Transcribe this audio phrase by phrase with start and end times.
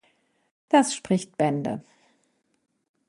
[0.69, 1.83] Das spricht Bände!